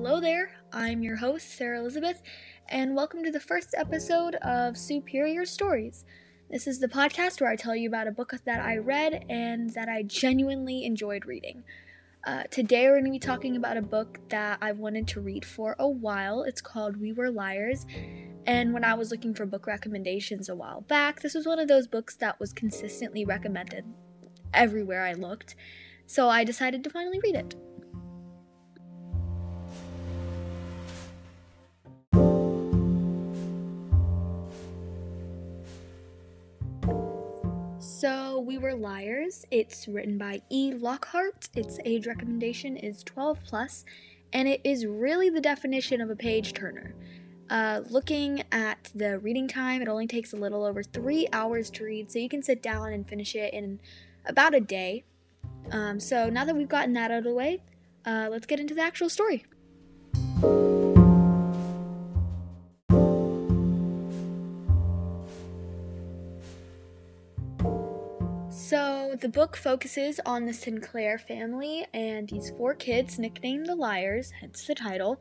Hello 0.00 0.20
there, 0.20 0.52
I'm 0.72 1.02
your 1.02 1.16
host, 1.16 1.50
Sarah 1.56 1.80
Elizabeth, 1.80 2.22
and 2.68 2.94
welcome 2.94 3.24
to 3.24 3.32
the 3.32 3.40
first 3.40 3.74
episode 3.76 4.36
of 4.36 4.76
Superior 4.78 5.44
Stories. 5.44 6.04
This 6.48 6.68
is 6.68 6.78
the 6.78 6.86
podcast 6.86 7.40
where 7.40 7.50
I 7.50 7.56
tell 7.56 7.74
you 7.74 7.88
about 7.88 8.06
a 8.06 8.12
book 8.12 8.32
that 8.44 8.64
I 8.64 8.76
read 8.76 9.26
and 9.28 9.70
that 9.70 9.88
I 9.88 10.04
genuinely 10.04 10.84
enjoyed 10.84 11.26
reading. 11.26 11.64
Uh, 12.24 12.44
today, 12.44 12.84
we're 12.84 13.00
going 13.00 13.06
to 13.06 13.10
be 13.10 13.18
talking 13.18 13.56
about 13.56 13.76
a 13.76 13.82
book 13.82 14.20
that 14.28 14.58
I've 14.62 14.78
wanted 14.78 15.08
to 15.08 15.20
read 15.20 15.44
for 15.44 15.74
a 15.80 15.88
while. 15.88 16.44
It's 16.44 16.60
called 16.60 16.98
We 16.98 17.12
Were 17.12 17.32
Liars. 17.32 17.84
And 18.46 18.72
when 18.72 18.84
I 18.84 18.94
was 18.94 19.10
looking 19.10 19.34
for 19.34 19.46
book 19.46 19.66
recommendations 19.66 20.48
a 20.48 20.54
while 20.54 20.82
back, 20.82 21.22
this 21.22 21.34
was 21.34 21.44
one 21.44 21.58
of 21.58 21.66
those 21.66 21.88
books 21.88 22.14
that 22.18 22.38
was 22.38 22.52
consistently 22.52 23.24
recommended 23.24 23.84
everywhere 24.54 25.04
I 25.04 25.14
looked. 25.14 25.56
So 26.06 26.28
I 26.28 26.44
decided 26.44 26.84
to 26.84 26.90
finally 26.90 27.18
read 27.18 27.34
it. 27.34 27.56
So, 37.98 38.38
We 38.38 38.58
Were 38.58 38.76
Liars. 38.76 39.44
It's 39.50 39.88
written 39.88 40.18
by 40.18 40.40
E. 40.50 40.72
Lockhart. 40.72 41.48
Its 41.56 41.80
age 41.84 42.06
recommendation 42.06 42.76
is 42.76 43.02
12 43.02 43.40
plus, 43.44 43.84
and 44.32 44.46
it 44.46 44.60
is 44.62 44.86
really 44.86 45.30
the 45.30 45.40
definition 45.40 46.00
of 46.00 46.08
a 46.08 46.14
page 46.14 46.52
turner. 46.52 46.94
Uh, 47.50 47.80
looking 47.90 48.44
at 48.52 48.92
the 48.94 49.18
reading 49.18 49.48
time, 49.48 49.82
it 49.82 49.88
only 49.88 50.06
takes 50.06 50.32
a 50.32 50.36
little 50.36 50.62
over 50.62 50.84
three 50.84 51.26
hours 51.32 51.70
to 51.70 51.82
read, 51.82 52.08
so 52.08 52.20
you 52.20 52.28
can 52.28 52.40
sit 52.40 52.62
down 52.62 52.92
and 52.92 53.08
finish 53.08 53.34
it 53.34 53.52
in 53.52 53.80
about 54.26 54.54
a 54.54 54.60
day. 54.60 55.02
Um, 55.72 55.98
so, 55.98 56.30
now 56.30 56.44
that 56.44 56.54
we've 56.54 56.68
gotten 56.68 56.92
that 56.92 57.10
out 57.10 57.18
of 57.18 57.24
the 57.24 57.34
way, 57.34 57.62
uh, 58.06 58.28
let's 58.30 58.46
get 58.46 58.60
into 58.60 58.74
the 58.74 58.82
actual 58.82 59.08
story. 59.08 59.44
The 69.16 69.28
book 69.28 69.56
focuses 69.56 70.20
on 70.26 70.44
the 70.44 70.52
Sinclair 70.52 71.18
family 71.18 71.86
and 71.94 72.28
these 72.28 72.50
four 72.50 72.74
kids, 72.74 73.18
nicknamed 73.18 73.64
the 73.64 73.74
Liars, 73.74 74.32
hence 74.40 74.66
the 74.66 74.74
title. 74.74 75.18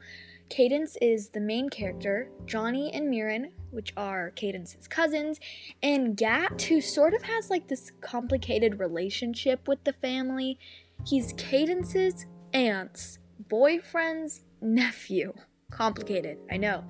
Cadence 0.50 0.98
is 1.02 1.30
the 1.30 1.40
main 1.40 1.70
character, 1.70 2.30
Johnny 2.46 2.92
and 2.94 3.10
Mirren, 3.10 3.54
which 3.72 3.94
are 3.96 4.32
Cadence's 4.32 4.90
cousins, 4.90 5.40
and 5.82 6.18
Gat, 6.18 6.62
who 6.64 6.82
sort 6.82 7.14
of 7.14 7.24
has 7.24 7.50
like 7.50 7.70
this 7.70 7.94
complicated 8.02 8.78
relationship 8.78 9.70
with 9.70 9.82
the 9.86 9.94
family. 9.94 10.60
He's 11.06 11.34
Cadence's 11.38 12.26
aunt's 12.54 13.20
boyfriend's 13.40 14.42
nephew. 14.60 15.34
Complicated, 15.72 16.40
I 16.52 16.58
know. 16.58 16.84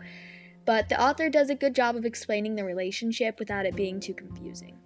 But 0.65 0.89
the 0.89 1.01
author 1.01 1.29
does 1.29 1.51
a 1.51 1.55
good 1.55 1.75
job 1.75 1.95
of 1.95 2.05
explaining 2.05 2.55
the 2.55 2.65
relationship 2.65 3.37
without 3.37 3.67
it 3.67 3.75
being 3.75 3.99
too 3.99 4.15
confusing. 4.15 4.79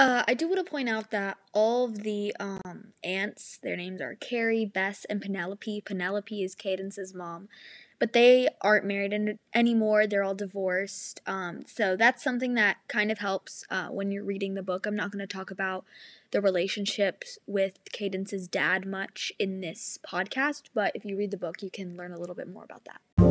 Uh, 0.00 0.24
I 0.26 0.32
do 0.32 0.48
want 0.48 0.64
to 0.64 0.70
point 0.70 0.88
out 0.88 1.10
that 1.10 1.36
all 1.52 1.84
of 1.84 2.04
the 2.04 2.34
um, 2.40 2.94
aunts, 3.04 3.58
their 3.62 3.76
names 3.76 4.00
are 4.00 4.14
Carrie, 4.14 4.64
Bess, 4.64 5.04
and 5.10 5.20
Penelope. 5.20 5.82
Penelope 5.84 6.42
is 6.42 6.54
Cadence's 6.54 7.12
mom, 7.12 7.50
but 7.98 8.14
they 8.14 8.48
aren't 8.62 8.86
married 8.86 9.12
in- 9.12 9.38
anymore. 9.54 10.06
They're 10.06 10.24
all 10.24 10.34
divorced. 10.34 11.20
Um, 11.26 11.66
so 11.66 11.96
that's 11.96 12.24
something 12.24 12.54
that 12.54 12.78
kind 12.88 13.12
of 13.12 13.18
helps 13.18 13.62
uh, 13.68 13.88
when 13.88 14.10
you're 14.10 14.24
reading 14.24 14.54
the 14.54 14.62
book. 14.62 14.86
I'm 14.86 14.96
not 14.96 15.10
going 15.10 15.20
to 15.20 15.26
talk 15.26 15.50
about 15.50 15.84
the 16.30 16.40
relationships 16.40 17.38
with 17.46 17.78
Cadence's 17.92 18.48
dad 18.48 18.86
much 18.86 19.32
in 19.38 19.60
this 19.60 19.98
podcast, 20.02 20.62
but 20.72 20.92
if 20.94 21.04
you 21.04 21.14
read 21.14 21.30
the 21.30 21.36
book, 21.36 21.62
you 21.62 21.70
can 21.70 21.98
learn 21.98 22.12
a 22.12 22.18
little 22.18 22.34
bit 22.34 22.48
more 22.48 22.64
about 22.64 22.86
that. 22.86 23.29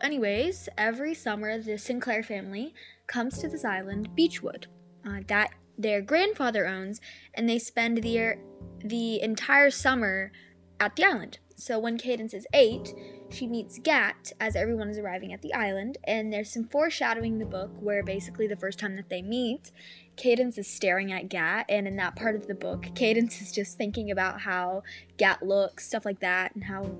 Anyways, 0.00 0.68
every 0.78 1.14
summer 1.14 1.58
the 1.58 1.78
Sinclair 1.78 2.22
family 2.22 2.74
comes 3.06 3.38
to 3.38 3.48
this 3.48 3.64
island, 3.64 4.14
Beechwood, 4.14 4.66
uh, 5.06 5.20
that 5.28 5.50
their 5.76 6.00
grandfather 6.00 6.66
owns, 6.66 7.00
and 7.34 7.48
they 7.48 7.58
spend 7.58 7.98
the 7.98 8.36
the 8.84 9.20
entire 9.20 9.70
summer 9.70 10.32
at 10.80 10.96
the 10.96 11.04
island. 11.04 11.38
So 11.54 11.78
when 11.78 11.98
Cadence 11.98 12.34
is 12.34 12.46
eight, 12.52 12.94
she 13.30 13.46
meets 13.46 13.78
Gat 13.78 14.32
as 14.40 14.56
everyone 14.56 14.88
is 14.88 14.98
arriving 14.98 15.32
at 15.32 15.42
the 15.42 15.54
island, 15.54 15.98
and 16.04 16.32
there's 16.32 16.52
some 16.52 16.64
foreshadowing 16.64 17.34
in 17.34 17.38
the 17.38 17.46
book 17.46 17.70
where 17.80 18.02
basically 18.02 18.46
the 18.46 18.56
first 18.56 18.78
time 18.78 18.96
that 18.96 19.08
they 19.08 19.22
meet, 19.22 19.70
Cadence 20.16 20.58
is 20.58 20.66
staring 20.66 21.12
at 21.12 21.28
Gat, 21.28 21.66
and 21.68 21.86
in 21.86 21.96
that 21.96 22.16
part 22.16 22.34
of 22.34 22.46
the 22.46 22.54
book, 22.54 22.86
Cadence 22.94 23.40
is 23.40 23.52
just 23.52 23.78
thinking 23.78 24.10
about 24.10 24.40
how 24.40 24.82
Gat 25.18 25.42
looks, 25.42 25.86
stuff 25.86 26.04
like 26.04 26.20
that, 26.20 26.54
and 26.54 26.64
how 26.64 26.98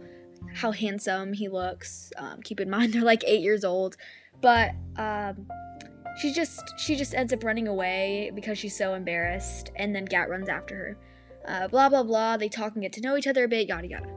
how 0.55 0.73
handsome 0.73 1.33
he 1.33 1.49
looks. 1.49 2.13
Um, 2.17 2.41
keep 2.43 2.61
in 2.61 2.71
mind 2.77 2.93
they're 2.93 3.03
like 3.03 3.25
eight 3.27 3.43
years 3.43 3.65
old, 3.65 3.97
but 4.41 4.73
um, 4.97 5.47
she 6.21 6.33
just 6.33 6.75
she 6.79 6.97
just 6.97 7.15
ends 7.15 7.33
up 7.33 7.45
running 7.45 7.69
away 7.69 8.31
because 8.35 8.59
she's 8.59 8.77
so 8.77 8.95
embarrassed, 8.95 9.71
and 9.77 9.95
then 9.95 10.05
Gat 10.05 10.29
runs 10.29 10.49
after 10.49 10.75
her. 10.77 10.99
Uh, 11.47 11.69
blah 11.69 11.89
blah 11.89 12.03
blah. 12.03 12.37
They 12.37 12.49
talk 12.49 12.75
and 12.75 12.83
get 12.83 12.93
to 12.95 13.01
know 13.01 13.17
each 13.17 13.27
other 13.27 13.45
a 13.45 13.49
bit. 13.49 13.69
Yada 13.69 13.89
yada. 13.89 14.09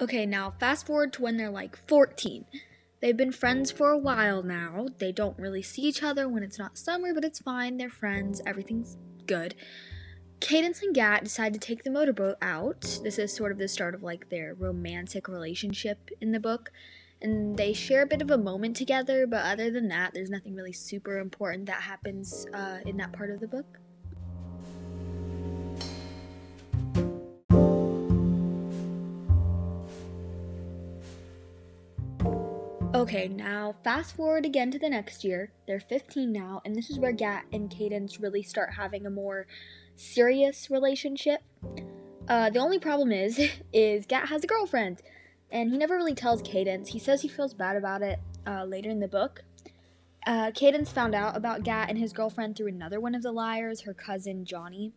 Okay, 0.00 0.24
now 0.24 0.54
fast 0.58 0.86
forward 0.86 1.12
to 1.14 1.22
when 1.22 1.36
they're 1.36 1.50
like 1.50 1.76
14. 1.76 2.46
They've 3.00 3.16
been 3.16 3.32
friends 3.32 3.70
for 3.70 3.90
a 3.90 3.98
while 3.98 4.42
now. 4.42 4.86
They 4.98 5.10
don't 5.10 5.38
really 5.38 5.62
see 5.62 5.82
each 5.82 6.02
other 6.02 6.28
when 6.28 6.42
it's 6.42 6.58
not 6.58 6.76
summer, 6.76 7.14
but 7.14 7.24
it's 7.24 7.38
fine. 7.38 7.78
They're 7.78 7.88
friends. 7.88 8.42
Everything's 8.44 8.98
good. 9.26 9.54
Cadence 10.40 10.82
and 10.82 10.94
Gat 10.94 11.24
decide 11.24 11.54
to 11.54 11.60
take 11.60 11.82
the 11.82 11.90
motorboat 11.90 12.36
out. 12.42 13.00
This 13.02 13.18
is 13.18 13.34
sort 13.34 13.52
of 13.52 13.58
the 13.58 13.68
start 13.68 13.94
of 13.94 14.02
like 14.02 14.28
their 14.28 14.54
romantic 14.54 15.28
relationship 15.28 16.10
in 16.20 16.32
the 16.32 16.40
book. 16.40 16.72
And 17.22 17.56
they 17.56 17.72
share 17.72 18.02
a 18.02 18.06
bit 18.06 18.22
of 18.22 18.30
a 18.30 18.38
moment 18.38 18.76
together, 18.76 19.26
but 19.26 19.44
other 19.44 19.70
than 19.70 19.88
that, 19.88 20.12
there's 20.14 20.30
nothing 20.30 20.54
really 20.54 20.72
super 20.72 21.18
important 21.18 21.66
that 21.66 21.82
happens 21.82 22.46
uh, 22.54 22.78
in 22.86 22.96
that 22.98 23.12
part 23.12 23.30
of 23.30 23.40
the 23.40 23.48
book. 23.48 23.78
Okay, 33.00 33.28
now 33.28 33.74
fast 33.82 34.14
forward 34.14 34.44
again 34.44 34.70
to 34.72 34.78
the 34.78 34.90
next 34.90 35.24
year. 35.24 35.50
They're 35.66 35.80
15 35.80 36.30
now, 36.30 36.60
and 36.66 36.76
this 36.76 36.90
is 36.90 36.98
where 36.98 37.12
Gat 37.12 37.46
and 37.50 37.70
Cadence 37.70 38.20
really 38.20 38.42
start 38.42 38.74
having 38.74 39.06
a 39.06 39.10
more 39.10 39.46
serious 39.96 40.70
relationship. 40.70 41.40
Uh, 42.28 42.50
the 42.50 42.58
only 42.58 42.78
problem 42.78 43.10
is, 43.10 43.40
is 43.72 44.04
Gat 44.04 44.28
has 44.28 44.44
a 44.44 44.46
girlfriend, 44.46 45.00
and 45.50 45.70
he 45.70 45.78
never 45.78 45.96
really 45.96 46.14
tells 46.14 46.42
Cadence. 46.42 46.90
He 46.90 46.98
says 46.98 47.22
he 47.22 47.28
feels 47.28 47.54
bad 47.54 47.74
about 47.74 48.02
it 48.02 48.20
uh, 48.46 48.64
later 48.64 48.90
in 48.90 49.00
the 49.00 49.08
book. 49.08 49.44
Uh, 50.26 50.50
Cadence 50.50 50.92
found 50.92 51.14
out 51.14 51.34
about 51.34 51.64
Gat 51.64 51.88
and 51.88 51.96
his 51.96 52.12
girlfriend 52.12 52.54
through 52.54 52.68
another 52.68 53.00
one 53.00 53.14
of 53.14 53.22
the 53.22 53.32
liars, 53.32 53.80
her 53.80 53.94
cousin 53.94 54.44
Johnny, 54.44 54.92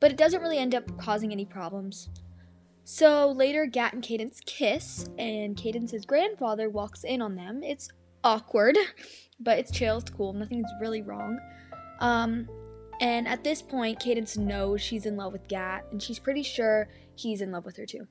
but 0.00 0.10
it 0.10 0.16
doesn't 0.16 0.42
really 0.42 0.58
end 0.58 0.74
up 0.74 0.98
causing 0.98 1.30
any 1.30 1.44
problems. 1.44 2.08
So 2.84 3.32
later, 3.32 3.66
Gat 3.66 3.94
and 3.94 4.02
Cadence 4.02 4.40
kiss, 4.44 5.08
and 5.18 5.56
Cadence's 5.56 6.04
grandfather 6.04 6.68
walks 6.68 7.02
in 7.02 7.22
on 7.22 7.34
them. 7.34 7.62
It's 7.62 7.88
awkward, 8.22 8.76
but 9.40 9.58
it's 9.58 9.70
chill, 9.70 9.98
it's 9.98 10.10
cool, 10.10 10.34
nothing's 10.34 10.70
really 10.80 11.02
wrong. 11.02 11.38
Um, 12.00 12.46
and 13.00 13.26
at 13.26 13.42
this 13.42 13.62
point, 13.62 14.00
Cadence 14.00 14.36
knows 14.36 14.80
she's 14.80 15.06
in 15.06 15.16
love 15.16 15.32
with 15.32 15.48
Gat, 15.48 15.86
and 15.90 16.02
she's 16.02 16.18
pretty 16.18 16.42
sure 16.42 16.88
he's 17.14 17.40
in 17.40 17.50
love 17.50 17.64
with 17.64 17.76
her 17.76 17.86
too. 17.86 18.06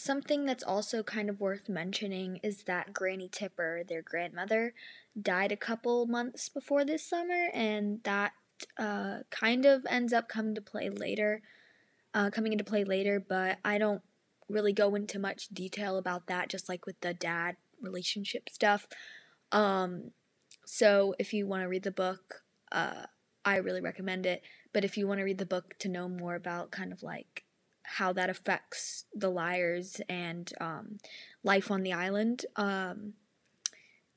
Something 0.00 0.44
that's 0.44 0.64
also 0.64 1.02
kind 1.02 1.28
of 1.28 1.40
worth 1.40 1.68
mentioning 1.68 2.40
is 2.42 2.64
that 2.64 2.92
Granny 2.92 3.28
Tipper, 3.28 3.82
their 3.86 4.02
grandmother, 4.02 4.74
died 5.20 5.52
a 5.52 5.56
couple 5.56 6.06
months 6.06 6.48
before 6.48 6.84
this 6.84 7.04
summer, 7.04 7.48
and 7.52 8.02
that 8.04 8.32
uh, 8.78 9.18
kind 9.30 9.66
of 9.66 9.86
ends 9.88 10.12
up 10.12 10.28
coming 10.28 10.54
to 10.54 10.60
play 10.60 10.88
later, 10.88 11.42
uh, 12.14 12.30
coming 12.30 12.52
into 12.52 12.64
play 12.64 12.84
later. 12.84 13.20
But 13.20 13.58
I 13.64 13.78
don't 13.78 14.02
really 14.48 14.72
go 14.72 14.94
into 14.94 15.18
much 15.18 15.48
detail 15.48 15.96
about 15.96 16.26
that, 16.26 16.48
just 16.48 16.68
like 16.68 16.86
with 16.86 17.00
the 17.00 17.14
dad 17.14 17.56
relationship 17.80 18.48
stuff. 18.50 18.86
Um, 19.52 20.12
so 20.64 21.14
if 21.18 21.32
you 21.32 21.46
want 21.46 21.62
to 21.62 21.68
read 21.68 21.82
the 21.82 21.90
book, 21.90 22.42
uh, 22.72 23.06
I 23.44 23.56
really 23.56 23.80
recommend 23.80 24.26
it. 24.26 24.42
But 24.72 24.84
if 24.84 24.96
you 24.96 25.06
want 25.06 25.18
to 25.18 25.24
read 25.24 25.38
the 25.38 25.46
book 25.46 25.74
to 25.78 25.88
know 25.88 26.08
more 26.08 26.34
about 26.34 26.70
kind 26.70 26.92
of 26.92 27.02
like 27.02 27.44
how 27.96 28.12
that 28.12 28.30
affects 28.30 29.04
the 29.14 29.30
liars 29.30 30.00
and 30.08 30.52
um, 30.60 30.98
life 31.42 31.70
on 31.70 31.82
the 31.82 31.92
island. 31.92 32.44
Um, 32.56 33.14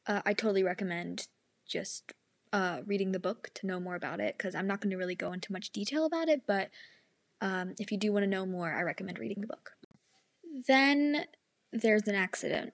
uh, 0.08 0.22
I 0.26 0.34
totally 0.34 0.64
recommend 0.64 1.28
just 1.68 2.14
uh, 2.54 2.82
reading 2.86 3.12
the 3.12 3.20
book 3.20 3.50
to 3.56 3.68
know 3.68 3.80
more 3.80 3.96
about 3.96 4.20
it 4.20 4.38
because 4.38 4.56
I'm 4.56 4.68
not 4.68 4.82
going 4.82 4.92
to 4.92 4.98
really 4.98 5.16
go 5.16 5.32
into 5.32 5.54
much 5.54 5.70
detail 5.70 6.06
about 6.06 6.28
it, 6.28 6.42
but 6.46 6.70
um, 7.40 7.74
if 7.80 7.92
you 7.92 7.98
do 7.98 8.12
want 8.12 8.24
to 8.24 8.30
know 8.30 8.46
more, 8.46 8.74
I 8.74 8.82
recommend 8.82 9.20
reading 9.20 9.42
the 9.42 9.48
book. 9.48 9.72
Then 10.68 11.26
there's 11.72 12.08
an 12.08 12.16
accident. 12.16 12.74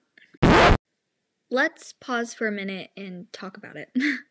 Let's 1.50 1.94
pause 1.94 2.34
for 2.34 2.46
a 2.46 2.52
minute 2.52 2.90
and 2.96 3.32
talk 3.32 3.56
about 3.56 3.76
it. 3.76 3.90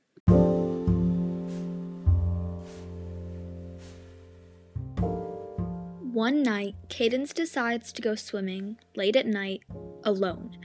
One 6.18 6.42
night, 6.42 6.74
Cadence 6.90 7.32
decides 7.32 7.94
to 7.94 8.02
go 8.02 8.16
swimming 8.16 8.80
late 8.96 9.16
at 9.16 9.28
night 9.28 9.62
alone. 10.04 10.58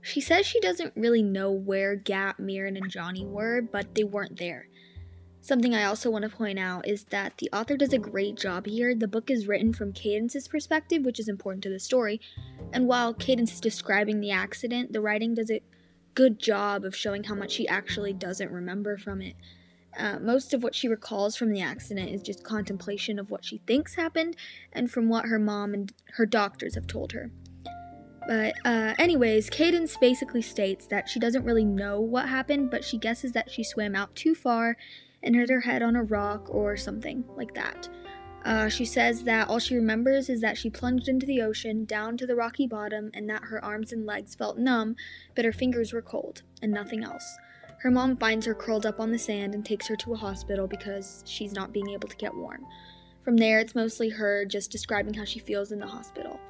She 0.00 0.22
says 0.22 0.46
she 0.46 0.58
doesn't 0.58 0.96
really 0.96 1.22
know 1.22 1.50
where 1.50 1.96
Gat, 1.96 2.40
Mirren, 2.40 2.78
and 2.78 2.90
Johnny 2.90 3.26
were, 3.26 3.60
but 3.60 3.94
they 3.94 4.04
weren't 4.04 4.38
there. 4.38 4.68
Something 5.42 5.74
I 5.74 5.84
also 5.84 6.10
want 6.10 6.22
to 6.22 6.30
point 6.34 6.58
out 6.58 6.88
is 6.88 7.04
that 7.10 7.36
the 7.36 7.50
author 7.52 7.76
does 7.76 7.92
a 7.92 7.98
great 7.98 8.36
job 8.38 8.64
here. 8.64 8.94
The 8.94 9.06
book 9.06 9.30
is 9.30 9.46
written 9.46 9.74
from 9.74 9.92
Cadence's 9.92 10.48
perspective, 10.48 11.04
which 11.04 11.20
is 11.20 11.28
important 11.28 11.62
to 11.64 11.68
the 11.68 11.78
story. 11.78 12.18
And 12.72 12.86
while 12.86 13.12
Cadence 13.12 13.52
is 13.52 13.60
describing 13.60 14.20
the 14.20 14.30
accident, 14.30 14.94
the 14.94 15.02
writing 15.02 15.34
does 15.34 15.50
a 15.50 15.60
good 16.14 16.38
job 16.38 16.86
of 16.86 16.96
showing 16.96 17.24
how 17.24 17.34
much 17.34 17.52
she 17.52 17.68
actually 17.68 18.14
doesn't 18.14 18.50
remember 18.50 18.96
from 18.96 19.20
it. 19.20 19.34
Uh, 19.98 20.18
most 20.20 20.52
of 20.52 20.62
what 20.62 20.74
she 20.74 20.88
recalls 20.88 21.36
from 21.36 21.50
the 21.50 21.60
accident 21.60 22.10
is 22.10 22.22
just 22.22 22.44
contemplation 22.44 23.18
of 23.18 23.30
what 23.30 23.44
she 23.44 23.58
thinks 23.66 23.94
happened 23.94 24.36
and 24.72 24.90
from 24.90 25.08
what 25.08 25.26
her 25.26 25.38
mom 25.38 25.74
and 25.74 25.92
her 26.14 26.26
doctors 26.26 26.74
have 26.74 26.86
told 26.86 27.12
her. 27.12 27.30
But, 28.26 28.54
uh, 28.64 28.94
anyways, 28.98 29.50
Cadence 29.50 29.96
basically 29.96 30.42
states 30.42 30.86
that 30.88 31.08
she 31.08 31.20
doesn't 31.20 31.44
really 31.44 31.64
know 31.64 32.00
what 32.00 32.28
happened, 32.28 32.70
but 32.70 32.84
she 32.84 32.98
guesses 32.98 33.32
that 33.32 33.50
she 33.50 33.62
swam 33.62 33.94
out 33.94 34.14
too 34.16 34.34
far 34.34 34.76
and 35.22 35.36
hit 35.36 35.48
her 35.48 35.60
head 35.60 35.82
on 35.82 35.94
a 35.94 36.02
rock 36.02 36.52
or 36.52 36.76
something 36.76 37.24
like 37.36 37.54
that. 37.54 37.88
Uh, 38.44 38.68
she 38.68 38.84
says 38.84 39.24
that 39.24 39.48
all 39.48 39.58
she 39.58 39.74
remembers 39.74 40.28
is 40.28 40.40
that 40.40 40.56
she 40.56 40.70
plunged 40.70 41.08
into 41.08 41.26
the 41.26 41.42
ocean, 41.42 41.84
down 41.84 42.16
to 42.16 42.26
the 42.26 42.36
rocky 42.36 42.66
bottom, 42.66 43.10
and 43.12 43.28
that 43.28 43.42
her 43.44 43.64
arms 43.64 43.92
and 43.92 44.06
legs 44.06 44.36
felt 44.36 44.58
numb, 44.58 44.94
but 45.34 45.44
her 45.44 45.52
fingers 45.52 45.92
were 45.92 46.02
cold, 46.02 46.42
and 46.62 46.72
nothing 46.72 47.02
else. 47.02 47.36
Her 47.78 47.90
mom 47.90 48.16
finds 48.16 48.46
her 48.46 48.54
curled 48.54 48.86
up 48.86 49.00
on 49.00 49.12
the 49.12 49.18
sand 49.18 49.54
and 49.54 49.64
takes 49.64 49.86
her 49.88 49.96
to 49.96 50.14
a 50.14 50.16
hospital 50.16 50.66
because 50.66 51.22
she's 51.26 51.52
not 51.52 51.72
being 51.72 51.90
able 51.90 52.08
to 52.08 52.16
get 52.16 52.34
warm. 52.34 52.66
From 53.22 53.36
there, 53.36 53.58
it's 53.58 53.74
mostly 53.74 54.08
her 54.10 54.44
just 54.44 54.70
describing 54.70 55.14
how 55.14 55.24
she 55.24 55.38
feels 55.38 55.72
in 55.72 55.80
the 55.80 55.86
hospital. 55.86 56.40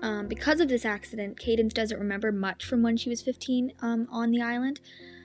Um, 0.00 0.26
because 0.26 0.60
of 0.60 0.68
this 0.68 0.84
accident, 0.84 1.38
Cadence 1.38 1.72
doesn't 1.72 1.98
remember 1.98 2.32
much 2.32 2.64
from 2.64 2.82
when 2.82 2.96
she 2.96 3.10
was 3.10 3.22
15 3.22 3.72
um, 3.80 4.08
on 4.10 4.30
the 4.30 4.42
island. 4.42 4.80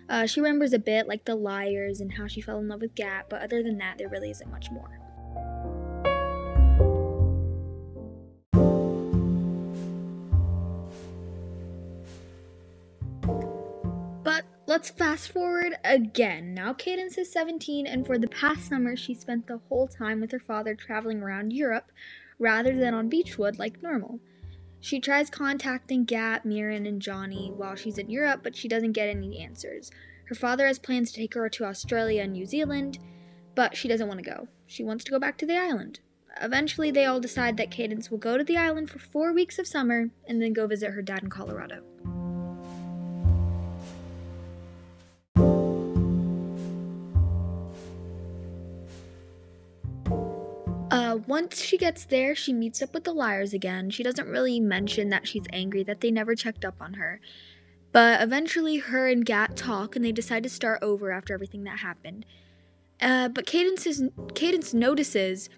Uh, 0.10 0.26
she 0.26 0.40
remembers 0.40 0.74
a 0.74 0.80
bit, 0.80 1.08
like 1.08 1.26
the 1.26 1.36
liars 1.36 2.00
and 2.00 2.14
how 2.14 2.28
she 2.28 2.42
fell 2.42 2.60
in 2.60 2.68
love 2.68 2.82
with 2.82 2.96
Gat, 2.96 3.26
but 3.30 3.42
other 3.42 3.64
than 3.64 3.78
that, 3.80 3.98
there 3.98 4.10
really 4.10 4.30
isn't 4.30 4.52
much 4.52 4.72
more. 4.72 5.00
Let's 14.68 14.90
fast 14.90 15.32
forward 15.32 15.78
again. 15.86 16.54
Now 16.54 16.74
Cadence 16.74 17.18
is 17.18 17.32
17, 17.32 17.88
and 17.88 18.06
for 18.06 18.18
the 18.18 18.28
past 18.28 18.68
summer, 18.68 18.98
she 18.98 19.14
spent 19.14 19.48
the 19.48 19.62
whole 19.70 19.88
time 19.88 20.20
with 20.20 20.34
her 20.34 20.42
father 20.42 20.76
traveling 20.76 21.24
around 21.24 21.54
Europe 21.54 21.90
rather 22.38 22.76
than 22.76 22.94
on 22.94 23.08
Beechwood 23.08 23.58
like 23.58 23.82
normal. 23.82 24.20
She 24.82 25.00
tries 25.00 25.30
contacting 25.30 26.04
Gat, 26.04 26.46
Mirren, 26.46 26.86
and 26.86 27.02
Johnny 27.02 27.50
while 27.56 27.76
she's 27.76 27.98
in 27.98 28.10
Europe, 28.10 28.42
but 28.44 28.58
she 28.58 28.68
doesn't 28.68 28.92
get 28.92 29.08
any 29.08 29.40
answers. 29.40 29.90
Her 30.26 30.36
father 30.36 30.68
has 30.68 30.80
plans 30.80 31.14
to 31.14 31.22
take 31.22 31.36
her 31.36 31.48
to 31.48 31.64
Australia 31.64 32.24
and 32.24 32.34
New 32.34 32.46
Zealand, 32.46 33.00
but 33.56 33.78
she 33.78 33.88
doesn't 33.88 34.10
want 34.10 34.22
to 34.22 34.30
go. 34.30 34.50
She 34.66 34.84
wants 34.84 35.06
to 35.06 35.12
go 35.12 35.18
back 35.18 35.38
to 35.38 35.46
the 35.46 35.56
island. 35.56 36.02
Eventually, 36.42 36.92
they 36.92 37.06
all 37.06 37.22
decide 37.22 37.56
that 37.56 37.72
Cadence 37.72 38.12
will 38.12 38.18
go 38.18 38.38
to 38.38 38.44
the 38.44 38.58
island 38.58 38.90
for 38.90 39.00
four 39.00 39.32
weeks 39.32 39.58
of 39.60 39.66
summer 39.66 40.10
and 40.28 40.42
then 40.42 40.52
go 40.52 40.68
visit 40.68 40.92
her 40.92 41.02
dad 41.02 41.24
in 41.24 41.30
Colorado. 41.30 41.84
Once 51.18 51.62
she 51.62 51.78
gets 51.78 52.06
there, 52.06 52.36
she 52.36 52.54
meets 52.54 52.82
up 52.82 52.94
with 52.94 53.04
the 53.04 53.14
liars 53.14 53.54
again. 53.54 53.90
She 53.90 54.04
doesn't 54.04 54.28
really 54.28 54.60
mention 54.60 55.10
that 55.10 55.28
she's 55.28 55.46
angry 55.52 55.84
that 55.84 56.02
they 56.02 56.12
never 56.12 56.36
checked 56.36 56.66
up 56.66 56.76
on 56.82 56.96
her. 56.96 57.20
But 57.92 58.22
eventually, 58.22 58.78
her 58.78 59.08
and 59.08 59.26
Gat 59.26 59.56
talk 59.56 59.96
and 59.96 60.04
they 60.04 60.12
decide 60.12 60.44
to 60.44 60.50
start 60.50 60.80
over 60.82 61.12
after 61.12 61.34
everything 61.34 61.64
that 61.64 61.80
happened. 61.80 62.26
Uh, 63.02 63.30
but 63.30 63.46
Cadence, 63.46 63.86
is, 63.86 64.04
Cadence 64.34 64.74
notices 64.74 65.50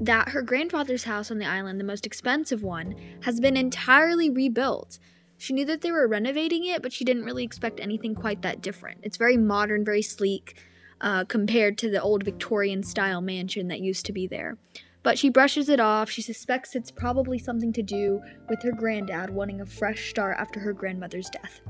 that 0.00 0.30
her 0.30 0.42
grandfather's 0.42 1.04
house 1.04 1.30
on 1.30 1.38
the 1.38 1.46
island, 1.46 1.78
the 1.78 1.84
most 1.84 2.06
expensive 2.06 2.62
one, 2.62 2.94
has 3.22 3.40
been 3.40 3.56
entirely 3.56 4.30
rebuilt. 4.30 4.98
She 5.36 5.52
knew 5.52 5.64
that 5.66 5.82
they 5.82 5.92
were 5.92 6.08
renovating 6.08 6.64
it, 6.64 6.82
but 6.82 6.92
she 6.92 7.04
didn't 7.04 7.24
really 7.24 7.44
expect 7.44 7.80
anything 7.80 8.14
quite 8.14 8.42
that 8.42 8.62
different. 8.62 9.00
It's 9.02 9.16
very 9.16 9.36
modern, 9.36 9.84
very 9.84 10.02
sleek, 10.02 10.56
uh, 11.00 11.24
compared 11.24 11.76
to 11.78 11.90
the 11.90 12.00
old 12.00 12.24
Victorian 12.24 12.82
style 12.82 13.20
mansion 13.20 13.68
that 13.68 13.80
used 13.80 14.06
to 14.06 14.12
be 14.12 14.26
there. 14.26 14.56
But 15.04 15.18
she 15.18 15.28
brushes 15.28 15.68
it 15.68 15.80
off. 15.80 16.10
She 16.10 16.22
suspects 16.22 16.74
it's 16.74 16.90
probably 16.90 17.38
something 17.38 17.74
to 17.74 17.82
do 17.82 18.22
with 18.48 18.62
her 18.62 18.72
granddad 18.72 19.28
wanting 19.28 19.60
a 19.60 19.66
fresh 19.66 20.08
start 20.08 20.38
after 20.40 20.58
her 20.60 20.72
grandmother's 20.72 21.28
death. 21.28 21.60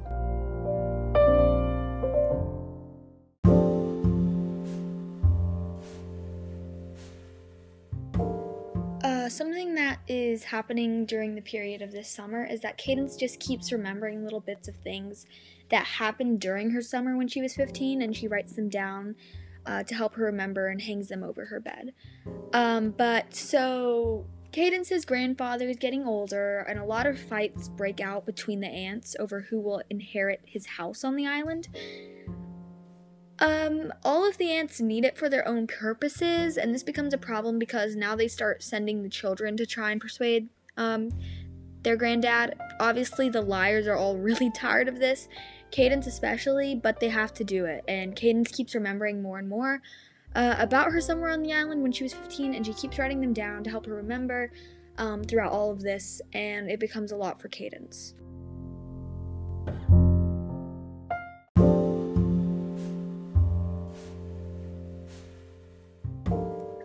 Uh, 9.03 9.29
something 9.29 9.75
that 9.75 9.99
is 10.07 10.45
happening 10.45 11.05
during 11.05 11.35
the 11.35 11.43
period 11.43 11.83
of 11.83 11.91
this 11.91 12.09
summer 12.09 12.45
is 12.45 12.61
that 12.61 12.79
Cadence 12.79 13.17
just 13.17 13.41
keeps 13.41 13.73
remembering 13.73 14.23
little 14.23 14.41
bits 14.41 14.69
of 14.69 14.77
things 14.77 15.27
that 15.71 15.85
happened 15.85 16.41
during 16.41 16.71
her 16.71 16.83
summer 16.83 17.17
when 17.17 17.27
she 17.27 17.43
was 17.43 17.55
15 17.55 18.01
and 18.03 18.17
she 18.17 18.29
writes 18.29 18.53
them 18.53 18.69
down 18.69 19.17
uh, 19.67 19.83
to 19.85 19.95
help 19.95 20.15
her 20.15 20.25
remember 20.25 20.69
and 20.69 20.83
hangs 20.83 21.09
them 21.09 21.23
over 21.23 21.47
her 21.47 21.61
bed. 21.61 21.93
Um, 22.53 22.91
but 22.91 23.35
so 23.35 24.27
Cadence's 24.53 25.05
grandfather 25.05 25.69
is 25.69 25.77
getting 25.77 26.07
older, 26.07 26.61
and 26.69 26.79
a 26.79 26.85
lot 26.85 27.07
of 27.07 27.19
fights 27.19 27.69
break 27.69 28.01
out 28.01 28.25
between 28.25 28.61
the 28.61 28.69
aunts 28.69 29.17
over 29.19 29.41
who 29.41 29.61
will 29.61 29.83
inherit 29.91 30.41
his 30.45 30.67
house 30.67 31.03
on 31.03 31.17
the 31.17 31.27
island. 31.27 31.69
Um, 33.41 33.93
all 34.05 34.29
of 34.29 34.39
the 34.39 34.53
aunts 34.53 34.81
need 34.81 35.05
it 35.05 35.19
for 35.19 35.29
their 35.29 35.47
own 35.49 35.67
purposes, 35.67 36.57
and 36.57 36.73
this 36.73 36.85
becomes 36.85 37.13
a 37.13 37.19
problem 37.19 37.59
because 37.59 37.97
now 37.97 38.15
they 38.15 38.29
start 38.29 38.63
sending 38.63 39.03
the 39.03 39.09
children 39.09 39.57
to 39.57 39.67
try 39.67 39.91
and 39.91 40.01
persuade 40.01 40.49
um, 40.77 41.11
their 41.83 41.97
granddad. 41.97 42.55
Obviously, 42.79 43.29
the 43.29 43.43
liars 43.43 43.89
are 43.89 43.97
all 43.97 44.17
really 44.19 44.53
tired 44.53 44.87
of 44.87 45.01
this, 45.01 45.29
Cadence 45.75 46.07
especially, 46.07 46.77
but 46.77 47.01
they 47.01 47.09
have 47.09 47.35
to 47.35 47.43
do 47.43 47.65
it. 47.65 47.83
And 47.89 48.15
Cadence 48.15 48.53
keeps 48.53 48.77
remembering 48.77 49.21
more 49.21 49.41
and 49.41 49.49
more 49.49 49.83
uh, 50.37 50.55
about 50.61 50.93
her 50.93 51.01
somewhere 51.01 51.31
on 51.31 51.43
the 51.43 51.53
island 51.53 51.83
when 51.83 51.91
she 51.91 52.05
was 52.05 52.15
15, 52.15 52.55
and 52.55 52.65
she 52.65 52.73
keeps 52.75 52.97
writing 52.97 53.21
them 53.21 53.33
down 53.33 53.65
to 53.65 53.71
help 53.71 53.87
her 53.87 53.95
remember 53.95 54.53
um, 54.99 55.25
throughout 55.25 55.51
all 55.51 55.73
of 55.73 55.83
this, 55.83 56.23
and 56.33 56.71
it 56.71 56.79
becomes 56.79 57.11
a 57.11 57.17
lot 57.17 57.41
for 57.41 57.49
Cadence. 57.49 58.15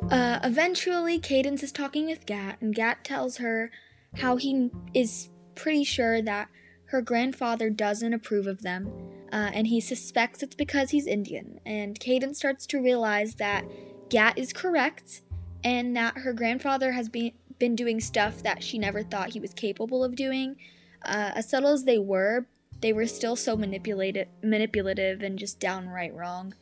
Uh, 0.09 0.39
eventually, 0.43 1.19
Cadence 1.19 1.61
is 1.61 1.71
talking 1.71 2.07
with 2.07 2.25
Gat, 2.25 2.57
and 2.59 2.73
Gat 2.73 3.03
tells 3.03 3.37
her 3.37 3.69
how 4.15 4.37
he 4.37 4.71
is 4.95 5.29
pretty 5.53 5.83
sure 5.83 6.23
that 6.23 6.49
her 6.89 7.01
grandfather 7.01 7.69
doesn't 7.69 8.13
approve 8.13 8.47
of 8.47 8.63
them, 8.63 8.91
uh, 9.31 9.51
and 9.53 9.67
he 9.67 9.79
suspects 9.79 10.41
it's 10.41 10.55
because 10.55 10.89
he's 10.89 11.05
Indian. 11.05 11.59
And 11.65 11.99
Cadence 11.99 12.39
starts 12.39 12.65
to 12.67 12.81
realize 12.81 13.35
that 13.35 13.65
Gat 14.09 14.37
is 14.37 14.53
correct, 14.53 15.21
and 15.63 15.95
that 15.95 16.17
her 16.19 16.33
grandfather 16.33 16.93
has 16.93 17.09
been 17.09 17.33
been 17.59 17.75
doing 17.75 17.99
stuff 17.99 18.41
that 18.41 18.63
she 18.63 18.79
never 18.79 19.03
thought 19.03 19.33
he 19.33 19.39
was 19.39 19.53
capable 19.53 20.03
of 20.03 20.15
doing. 20.15 20.55
Uh, 21.03 21.31
as 21.35 21.49
subtle 21.49 21.71
as 21.71 21.83
they 21.83 21.99
were, 21.99 22.47
they 22.81 22.93
were 22.93 23.05
still 23.05 23.35
so 23.35 23.57
manipulated, 23.57 24.29
manipulative 24.41 25.21
and 25.21 25.37
just 25.37 25.59
downright 25.59 26.15
wrong. 26.15 26.53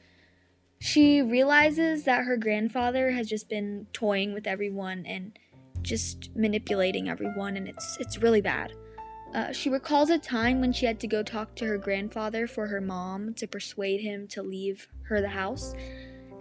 She 0.80 1.22
realizes 1.22 2.04
that 2.04 2.26
her 2.26 2.36
grandfather 2.36 3.12
has 3.12 3.28
just 3.30 3.48
been 3.48 3.88
toying 3.94 4.34
with 4.34 4.48
everyone 4.48 5.06
and 5.06 5.38
just 5.84 6.36
manipulating 6.36 7.08
everyone, 7.08 7.56
and 7.56 7.68
it's 7.68 7.98
it's 8.00 8.18
really 8.18 8.42
bad. 8.42 8.74
Uh, 9.34 9.52
she 9.52 9.70
recalls 9.70 10.10
a 10.10 10.18
time 10.18 10.62
when 10.62 10.72
she 10.72 10.86
had 10.86 11.00
to 11.00 11.08
go 11.08 11.22
talk 11.22 11.56
to 11.56 11.66
her 11.66 11.78
grandfather 11.78 12.48
for 12.48 12.68
her 12.68 12.82
mom 12.82 13.34
to 13.36 13.48
persuade 13.48 14.02
him 14.02 14.28
to 14.28 14.42
leave 14.42 14.88
her 15.04 15.22
the 15.22 15.30
house. 15.30 15.76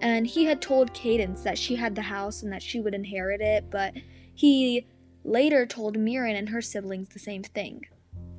And 0.01 0.27
he 0.27 0.45
had 0.45 0.63
told 0.63 0.95
Cadence 0.95 1.43
that 1.43 1.59
she 1.59 1.77
had 1.77 1.95
the 1.95 2.03
house 2.03 2.43
and 2.43 2.53
that 2.53 2.63
she 2.63 2.81
would 2.81 2.95
inherit 2.95 3.41
it, 3.41 3.71
but 3.71 3.95
he 4.35 4.87
later 5.25 5.67
told 5.67 5.99
Mirren 5.99 6.37
and 6.37 6.49
her 6.51 6.63
siblings 6.63 7.09
the 7.09 7.19
same 7.19 7.43
thing. 7.43 7.87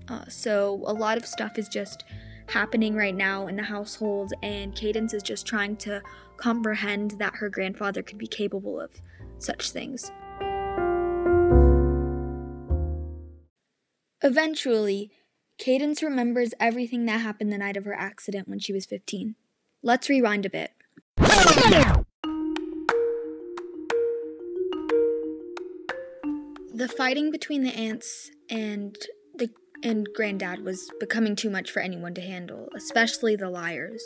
Uh, 0.07 0.25
so 0.29 0.81
a 0.85 0.93
lot 0.93 1.17
of 1.17 1.25
stuff 1.25 1.57
is 1.57 1.67
just 1.67 2.05
happening 2.47 2.95
right 2.95 3.15
now 3.15 3.47
in 3.47 3.57
the 3.57 3.63
household, 3.63 4.33
and 4.41 4.73
Cadence 4.75 5.13
is 5.13 5.23
just 5.23 5.45
trying 5.45 5.75
to 5.77 6.01
comprehend 6.37 7.11
that 7.11 7.35
her 7.35 7.49
grandfather 7.49 8.01
could 8.01 8.17
be 8.17 8.27
capable 8.27 8.79
of 8.79 8.91
such 9.39 9.71
things. 9.71 10.11
Eventually, 14.23 15.11
Cadence 15.59 16.01
remembers 16.01 16.53
everything 16.59 17.05
that 17.05 17.21
happened 17.21 17.53
the 17.53 17.57
night 17.57 17.77
of 17.77 17.85
her 17.85 17.93
accident 17.93 18.47
when 18.47 18.57
she 18.57 18.73
was 18.73 18.85
15. 18.85 19.35
Let's 19.83 20.09
rewind 20.09 20.43
a 20.43 20.49
bit. 20.49 20.71
The 26.73 26.87
fighting 26.95 27.29
between 27.29 27.63
the 27.63 27.75
aunts 27.75 28.31
and 28.49 28.97
the 29.35 29.51
and 29.83 30.07
granddad 30.15 30.63
was 30.63 30.89
becoming 30.99 31.35
too 31.35 31.51
much 31.51 31.69
for 31.69 31.79
anyone 31.79 32.15
to 32.15 32.21
handle, 32.21 32.69
especially 32.75 33.35
the 33.35 33.51
liars. 33.51 34.03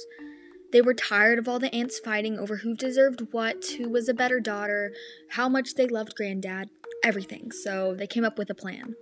They 0.73 0.81
were 0.81 0.93
tired 0.93 1.39
of 1.39 1.47
all 1.47 1.59
the 1.59 1.73
aunts 1.73 1.99
fighting 1.99 2.37
over 2.37 2.57
who 2.57 2.75
deserved 2.75 3.27
what, 3.31 3.63
who 3.77 3.89
was 3.89 4.09
a 4.09 4.13
better 4.13 4.41
daughter, 4.41 4.91
how 5.31 5.47
much 5.47 5.75
they 5.75 5.87
loved 5.87 6.15
granddad, 6.15 6.69
everything. 7.01 7.51
So 7.51 7.93
they 7.93 8.07
came 8.07 8.25
up 8.25 8.37
with 8.37 8.49
a 8.49 8.55
plan. 8.55 8.95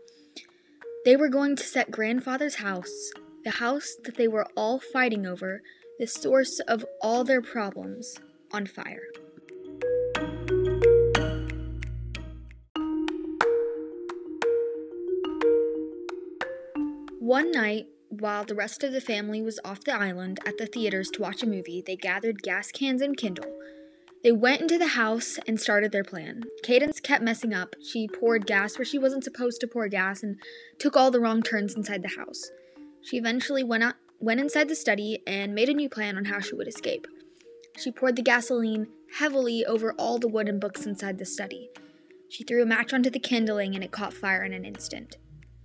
They 1.06 1.16
were 1.16 1.30
going 1.30 1.56
to 1.56 1.64
set 1.64 1.92
grandfather's 1.92 2.56
house, 2.56 3.12
the 3.46 3.52
house 3.52 3.96
that 4.04 4.18
they 4.18 4.28
were 4.28 4.46
all 4.58 4.80
fighting 4.80 5.26
over, 5.26 5.62
the 5.98 6.08
source 6.08 6.60
of 6.68 6.86
all 7.02 7.24
their 7.24 7.42
problems, 7.42 8.20
on 8.52 8.66
fire. 8.66 9.04
One 17.18 17.52
night, 17.52 17.88
while 18.10 18.44
the 18.44 18.56
rest 18.56 18.84
of 18.84 18.92
the 18.92 19.00
family 19.00 19.42
was 19.42 19.60
off 19.64 19.86
the 19.86 19.96
island 19.96 20.40
at 20.46 20.58
the 20.58 20.66
theaters 20.66 21.10
to 21.12 21.22
watch 21.22 21.44
a 21.44 21.48
movie, 21.48 21.82
they 21.86 21.96
gathered 21.96 22.42
gas 22.42 22.72
cans 22.72 23.02
and 23.02 23.16
Kindle. 23.16 23.50
They 24.24 24.34
went 24.34 24.62
into 24.62 24.78
the 24.78 24.88
house 24.88 25.40
and 25.48 25.60
started 25.60 25.92
their 25.92 26.04
plan. 26.04 26.44
Cadence 26.62 27.00
kept 27.00 27.24
messing 27.24 27.54
up. 27.54 27.76
She 27.82 28.08
poured 28.08 28.46
gas 28.46 28.78
where 28.78 28.86
she 28.86 29.00
wasn't 29.00 29.24
supposed 29.24 29.62
to 29.62 29.68
pour 29.68 29.88
gas 29.88 30.24
and 30.24 30.38
took 30.78 30.98
all 30.98 31.10
the 31.10 31.22
wrong 31.22 31.42
turns 31.42 31.74
inside 31.74 32.04
the 32.04 32.10
house. 32.10 32.52
She 33.02 33.18
eventually 33.18 33.64
went 33.64 33.84
out, 33.84 33.96
went 34.20 34.42
inside 34.42 34.68
the 34.68 34.76
study 34.76 35.24
and 35.26 35.56
made 35.56 35.70
a 35.70 35.74
new 35.74 35.88
plan 35.88 36.18
on 36.18 36.26
how 36.26 36.42
she 36.42 36.54
would 36.54 36.68
escape. 36.68 37.08
She 37.78 37.92
poured 37.92 38.18
the 38.18 38.22
gasoline 38.22 38.88
heavily 39.20 39.66
over 39.66 39.94
all 39.94 40.20
the 40.20 40.28
wood 40.28 40.50
and 40.50 40.60
books 40.60 40.86
inside 40.86 41.18
the 41.18 41.26
study. 41.26 41.70
She 42.30 42.44
threw 42.44 42.62
a 42.62 42.66
match 42.66 42.94
onto 42.94 43.10
the 43.10 43.20
kindling 43.20 43.74
and 43.74 43.84
it 43.84 43.92
caught 43.92 44.14
fire 44.14 44.44
in 44.44 44.52
an 44.54 44.66
instant. 44.66 45.16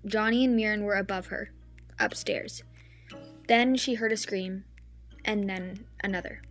Johnny 0.06 0.44
and 0.44 0.54
Mirren 0.54 0.84
were 0.84 0.94
above 0.94 1.26
her, 1.26 1.50
upstairs. 1.99 2.62
Then 3.49 3.75
she 3.75 3.94
heard 3.94 4.12
a 4.12 4.16
scream, 4.16 4.64
and 5.25 5.49
then 5.49 5.87
another. 6.02 6.42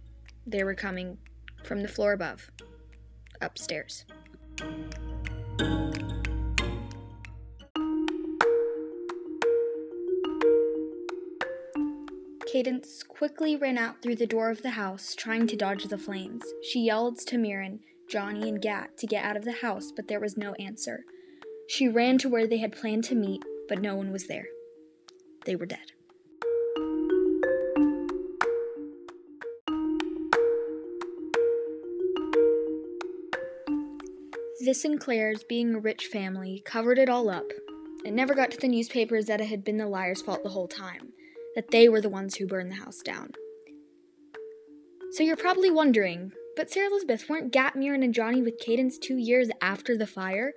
They 0.46 0.64
were 0.64 0.76
coming 0.76 1.18
from 1.64 1.82
the 1.82 1.88
floor 1.88 2.14
above, 2.14 2.52
upstairs. 3.42 4.06
Cadence 12.54 13.02
quickly 13.02 13.56
ran 13.56 13.80
out 13.80 14.04
through 14.04 14.16
the 14.16 14.28
door 14.28 14.52
of 14.52 14.62
the 14.62 14.72
house, 14.72 15.16
trying 15.16 15.48
to 15.48 15.56
dodge 15.56 15.86
the 15.86 15.98
flames. 15.98 16.44
She 16.62 16.82
yelled 16.82 17.18
to 17.26 17.38
Mirren, 17.40 17.80
Johnny, 18.08 18.48
and 18.48 18.62
Gat 18.62 18.96
to 19.00 19.08
get 19.08 19.26
out 19.26 19.36
of 19.36 19.44
the 19.44 19.54
house, 19.54 19.92
but 19.96 20.08
there 20.08 20.20
was 20.20 20.38
no 20.38 20.54
answer. 20.60 21.04
She 21.68 21.88
ran 21.88 22.20
to 22.20 22.30
where 22.30 22.46
they 22.46 22.60
had 22.60 22.72
planned 22.72 23.06
to 23.06 23.16
meet, 23.16 23.42
but 23.68 23.82
no 23.82 23.96
one 23.96 24.12
was 24.12 24.28
there. 24.28 24.46
They 25.46 25.56
were 25.56 25.66
dead. 25.66 25.93
The 34.66 34.74
Sinclairs, 34.74 35.44
being 35.44 35.76
a 35.76 35.80
rich 35.80 36.06
family, 36.06 36.62
covered 36.64 36.98
it 36.98 37.10
all 37.10 37.30
up. 37.30 37.52
It 38.06 38.14
never 38.14 38.34
got 38.34 38.50
to 38.52 38.58
the 38.58 38.70
newspapers 38.70 39.26
that 39.26 39.42
it 39.42 39.48
had 39.48 39.66
been 39.66 39.76
the 39.76 39.90
liar's 39.90 40.22
fault 40.22 40.42
the 40.42 40.52
whole 40.52 40.70
time, 40.70 41.10
that 41.54 41.72
they 41.72 41.90
were 41.90 42.00
the 42.00 42.08
ones 42.08 42.36
who 42.36 42.48
burned 42.48 42.72
the 42.72 42.76
house 42.76 43.00
down. 43.00 43.34
So 45.12 45.22
you're 45.22 45.36
probably 45.36 45.70
wondering, 45.70 46.32
but 46.56 46.72
Sarah 46.72 46.90
Elizabeth, 46.90 47.28
weren't 47.28 47.52
Gat, 47.52 47.76
Mirren, 47.76 48.04
and 48.04 48.14
Johnny 48.14 48.42
with 48.42 48.58
Cadence 48.58 48.98
two 48.98 49.18
years 49.18 49.50
after 49.62 49.98
the 49.98 50.08
fire? 50.08 50.54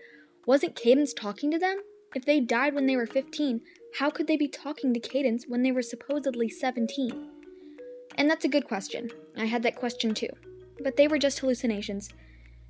Wasn't 0.46 0.76
Cadence 0.76 1.12
talking 1.12 1.50
to 1.50 1.58
them? 1.58 1.80
If 2.14 2.24
they 2.24 2.38
died 2.38 2.76
when 2.76 2.86
they 2.86 2.94
were 2.94 3.08
15, 3.08 3.60
how 3.98 4.10
could 4.10 4.28
they 4.28 4.36
be 4.36 4.46
talking 4.46 4.94
to 4.94 5.00
Cadence 5.00 5.46
when 5.48 5.64
they 5.64 5.72
were 5.72 5.82
supposedly 5.82 6.48
17? 6.48 7.28
And 8.14 8.30
that's 8.30 8.44
a 8.44 8.48
good 8.48 8.68
question. 8.68 9.10
I 9.36 9.46
had 9.46 9.64
that 9.64 9.74
question 9.74 10.14
too. 10.14 10.30
But 10.80 10.96
they 10.96 11.08
were 11.08 11.18
just 11.18 11.40
hallucinations. 11.40 12.08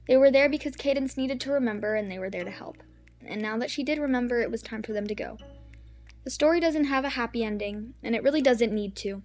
They 0.06 0.16
were 0.16 0.30
there 0.30 0.48
because 0.48 0.76
Cadence 0.76 1.16
needed 1.16 1.40
to 1.40 1.52
remember, 1.52 1.94
and 1.94 2.10
they 2.10 2.18
were 2.18 2.30
there 2.30 2.44
to 2.44 2.50
help. 2.50 2.78
And 3.24 3.42
now 3.42 3.58
that 3.58 3.70
she 3.70 3.82
did 3.82 3.98
remember, 3.98 4.40
it 4.40 4.50
was 4.50 4.62
time 4.62 4.82
for 4.82 4.92
them 4.92 5.06
to 5.06 5.14
go. 5.14 5.38
The 6.24 6.30
story 6.30 6.60
doesn't 6.60 6.84
have 6.84 7.04
a 7.04 7.10
happy 7.10 7.44
ending, 7.44 7.94
and 8.02 8.14
it 8.14 8.22
really 8.22 8.42
doesn't 8.42 8.72
need 8.72 8.96
to. 8.96 9.22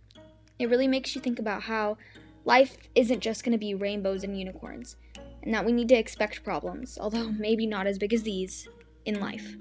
It 0.60 0.70
really 0.70 0.88
makes 0.88 1.16
you 1.16 1.22
think 1.22 1.40
about 1.40 1.64
how 1.64 1.98
life 2.46 2.78
isn't 2.96 3.20
just 3.20 3.44
going 3.44 3.54
to 3.54 3.58
be 3.58 3.74
rainbows 3.74 4.24
and 4.24 4.38
unicorns 4.38 4.96
and 5.44 5.54
that 5.54 5.66
we 5.66 5.72
need 5.72 5.90
to 5.90 5.96
expect 5.96 6.44
problems, 6.44 6.98
although 7.00 7.30
maybe 7.38 7.66
not 7.66 7.88
as 7.88 7.98
big 7.98 8.14
as 8.14 8.24
these, 8.24 8.68
in 9.06 9.20
life. 9.20 9.56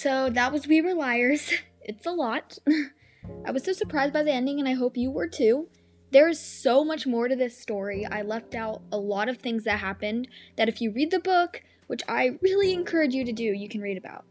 So 0.00 0.30
that 0.30 0.50
was 0.50 0.66
We 0.66 0.80
Were 0.80 0.94
Liars. 0.94 1.52
It's 1.82 2.06
a 2.06 2.12
lot. 2.12 2.58
I 3.46 3.50
was 3.50 3.64
so 3.64 3.72
surprised 3.72 4.12
by 4.12 4.22
the 4.22 4.32
ending, 4.32 4.60
and 4.60 4.68
I 4.68 4.74
hope 4.74 4.96
you 4.96 5.10
were 5.10 5.26
too. 5.26 5.66
There 6.12 6.28
is 6.28 6.38
so 6.38 6.84
much 6.84 7.06
more 7.06 7.26
to 7.26 7.34
this 7.34 7.58
story. 7.58 8.06
I 8.06 8.22
left 8.22 8.54
out 8.54 8.82
a 8.92 8.98
lot 8.98 9.28
of 9.28 9.38
things 9.38 9.64
that 9.64 9.80
happened 9.80 10.28
that 10.56 10.68
if 10.68 10.80
you 10.80 10.92
read 10.92 11.10
the 11.10 11.18
book, 11.18 11.62
which 11.86 12.02
I 12.06 12.38
really 12.42 12.72
encourage 12.72 13.14
you 13.14 13.24
to 13.24 13.32
do, 13.32 13.44
you 13.44 13.68
can 13.68 13.80
read 13.80 13.96
about. 13.96 14.24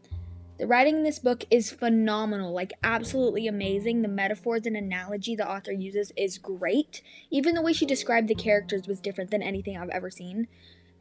The 0.58 0.66
writing 0.66 0.98
in 0.98 1.02
this 1.02 1.18
book 1.18 1.44
is 1.50 1.70
phenomenal, 1.70 2.52
like 2.54 2.72
absolutely 2.82 3.46
amazing. 3.46 4.00
The 4.00 4.08
metaphors 4.08 4.64
and 4.64 4.76
analogy 4.76 5.34
the 5.34 5.50
author 5.50 5.72
uses 5.72 6.12
is 6.16 6.38
great. 6.38 7.02
Even 7.30 7.54
the 7.54 7.62
way 7.62 7.72
she 7.72 7.84
described 7.84 8.28
the 8.28 8.34
characters 8.34 8.86
was 8.86 9.00
different 9.00 9.30
than 9.30 9.42
anything 9.42 9.76
I've 9.76 9.90
ever 9.90 10.10
seen. 10.10 10.46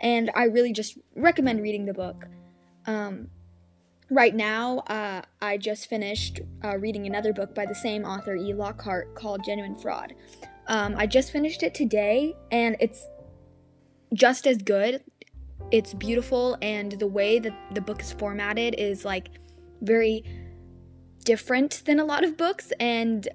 And 0.02 0.32
I 0.36 0.46
really 0.46 0.74
just 0.74 0.98
recommend 1.16 1.62
reading 1.62 1.86
the 1.86 1.94
book. 1.94 2.26
Um, 2.86 3.30
right 4.10 4.36
now, 4.36 4.80
uh, 4.80 5.22
I 5.42 5.58
just 5.58 5.88
finished 5.88 6.42
uh, 6.64 6.78
reading 6.78 7.06
another 7.06 7.34
book 7.34 7.54
by 7.54 7.66
the 7.66 7.76
same 7.76 8.06
author, 8.06 8.36
E. 8.36 8.54
Lockhart, 8.54 9.16
called 9.16 9.44
Genuine 9.44 9.78
Fraud. 9.78 10.14
Um, 10.68 10.96
I 10.98 11.08
just 11.08 11.32
finished 11.32 11.64
it 11.64 11.74
today, 11.74 12.36
and 12.52 12.76
it's 12.80 13.06
just 14.14 14.48
as 14.48 14.58
good. 14.58 15.04
It's 15.72 15.94
beautiful, 15.94 16.58
and 16.62 16.94
the 16.94 17.08
way 17.08 17.40
that 17.40 17.54
the 17.74 17.82
book 17.82 18.02
is 18.02 18.14
formatted 18.14 18.76
is 18.78 19.06
like 19.06 19.30
very 19.82 20.24
different 21.26 21.84
than 21.86 22.00
a 22.00 22.06
lot 22.06 22.24
of 22.24 22.38
books 22.38 22.72
and 22.80 23.28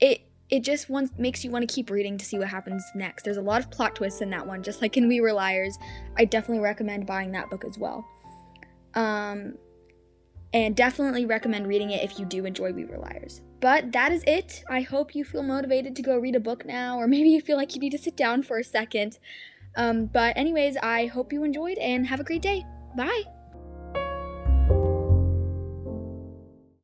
it 0.00 0.22
it 0.48 0.60
just 0.60 0.88
wants, 0.88 1.12
makes 1.18 1.44
you 1.44 1.50
want 1.50 1.68
to 1.68 1.72
keep 1.72 1.90
reading 1.90 2.16
to 2.18 2.24
see 2.24 2.38
what 2.38 2.48
happens 2.48 2.84
next. 2.94 3.24
There's 3.24 3.36
a 3.36 3.42
lot 3.42 3.60
of 3.60 3.70
plot 3.70 3.96
twists 3.96 4.20
in 4.20 4.30
that 4.30 4.46
one, 4.46 4.62
just 4.62 4.80
like 4.80 4.96
in 4.96 5.08
We 5.08 5.20
Were 5.20 5.32
Liars. 5.32 5.76
I 6.16 6.24
definitely 6.24 6.62
recommend 6.62 7.04
buying 7.04 7.32
that 7.32 7.50
book 7.50 7.64
as 7.64 7.76
well. 7.76 8.06
Um, 8.94 9.54
and 10.56 10.74
definitely 10.74 11.26
recommend 11.26 11.66
reading 11.66 11.90
it 11.90 12.02
if 12.02 12.18
you 12.18 12.24
do 12.24 12.46
enjoy 12.46 12.72
We 12.72 12.86
Were 12.86 12.96
Liars. 12.96 13.42
But 13.60 13.92
that 13.92 14.10
is 14.10 14.24
it. 14.26 14.64
I 14.70 14.80
hope 14.80 15.14
you 15.14 15.22
feel 15.22 15.42
motivated 15.42 15.94
to 15.96 16.02
go 16.02 16.16
read 16.16 16.34
a 16.34 16.40
book 16.40 16.64
now, 16.64 16.98
or 16.98 17.06
maybe 17.14 17.28
you 17.28 17.42
feel 17.42 17.58
like 17.58 17.74
you 17.74 17.80
need 17.80 17.92
to 17.92 17.98
sit 17.98 18.16
down 18.16 18.42
for 18.42 18.58
a 18.58 18.64
second. 18.64 19.18
Um, 19.76 20.06
but, 20.06 20.34
anyways, 20.36 20.78
I 20.78 21.06
hope 21.06 21.32
you 21.32 21.44
enjoyed 21.44 21.76
and 21.76 22.06
have 22.06 22.20
a 22.20 22.24
great 22.24 22.40
day. 22.40 22.64
Bye. 22.96 23.35